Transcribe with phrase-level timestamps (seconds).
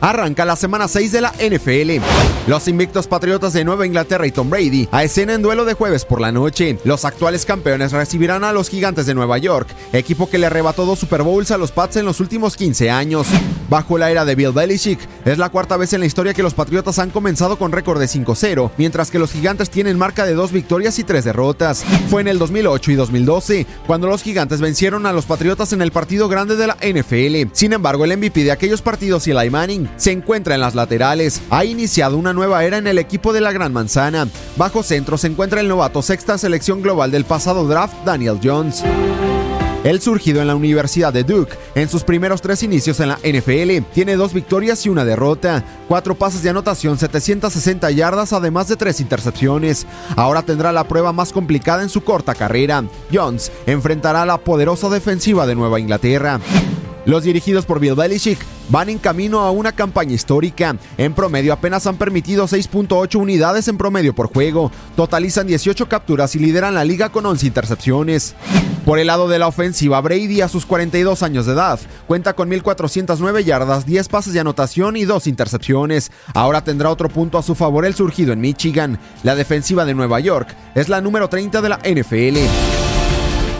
[0.00, 2.02] Arranca la semana 6 de la NFL.
[2.46, 6.06] Los invictos Patriotas de Nueva Inglaterra y Tom Brady a escena en duelo de jueves
[6.06, 6.78] por la noche.
[6.84, 11.00] Los actuales campeones recibirán a los Gigantes de Nueva York, equipo que le arrebató dos
[11.00, 13.26] Super Bowls a los Pats en los últimos 15 años.
[13.68, 16.54] Bajo la era de Bill Belichick, es la cuarta vez en la historia que los
[16.54, 20.50] Patriotas han comenzado con récord de 5-0, mientras que los Gigantes tienen marca de dos
[20.50, 21.84] victorias y tres derrotas.
[22.08, 25.92] Fue en el 2008 y 2012 cuando los Gigantes vencieron a los Patriotas en el
[25.92, 27.52] partido grande de la NFL.
[27.52, 31.42] Sin embargo, el MVP de aquellos partidos y Eli Manning se encuentra en las laterales.
[31.50, 34.28] Ha iniciado una nueva era en el equipo de la Gran Manzana.
[34.56, 38.82] Bajo centro se encuentra el novato sexta selección global del pasado draft, Daniel Jones.
[39.82, 43.82] El surgido en la Universidad de Duke, en sus primeros tres inicios en la NFL,
[43.94, 49.00] tiene dos victorias y una derrota, cuatro pases de anotación, 760 yardas, además de tres
[49.00, 49.86] intercepciones.
[50.16, 52.84] Ahora tendrá la prueba más complicada en su corta carrera.
[53.10, 56.40] Jones enfrentará a la poderosa defensiva de Nueva Inglaterra.
[57.06, 58.38] Los dirigidos por Bill Belichick
[58.68, 60.76] van en camino a una campaña histórica.
[60.98, 64.70] En promedio apenas han permitido 6.8 unidades en promedio por juego.
[64.96, 68.34] Totalizan 18 capturas y lideran la liga con 11 intercepciones.
[68.84, 72.50] Por el lado de la ofensiva, Brady a sus 42 años de edad cuenta con
[72.50, 76.10] 1.409 yardas, 10 pases de anotación y 2 intercepciones.
[76.34, 78.98] Ahora tendrá otro punto a su favor el surgido en Michigan.
[79.22, 82.79] La defensiva de Nueva York es la número 30 de la NFL.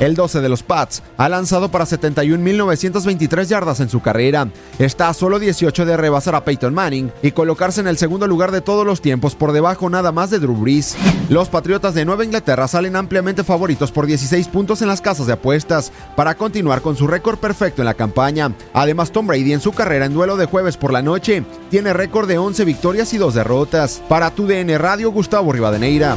[0.00, 4.48] El 12 de los Pats ha lanzado para 71.923 yardas en su carrera.
[4.78, 8.52] Está a solo 18 de rebasar a Peyton Manning y colocarse en el segundo lugar
[8.52, 10.96] de todos los tiempos por debajo nada más de Drew Brees.
[11.28, 15.32] Los Patriotas de Nueva Inglaterra salen ampliamente favoritos por 16 puntos en las casas de
[15.32, 18.52] apuestas para continuar con su récord perfecto en la campaña.
[18.74, 22.28] Además, Tom Brady en su carrera en duelo de jueves por la noche tiene récord
[22.28, 24.00] de 11 victorias y 2 derrotas.
[24.08, 26.16] Para tu DN Radio, Gustavo Rivadeneira.